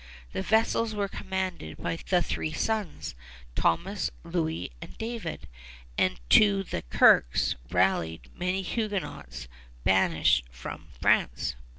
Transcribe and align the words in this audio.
The 0.33 0.41
vessels 0.41 0.95
were 0.95 1.07
commanded 1.07 1.77
by 1.77 1.95
the 1.97 2.23
three 2.23 2.53
sons, 2.53 3.13
Thomas, 3.53 4.09
Louis, 4.23 4.71
and 4.81 4.97
David; 4.97 5.47
and 5.95 6.19
to 6.29 6.63
the 6.63 6.81
Kirkes 6.89 7.53
rallied 7.69 8.31
many 8.35 8.63
Huguenots 8.63 9.47
banished 9.83 10.45
from 10.49 10.87
France. 10.99 11.53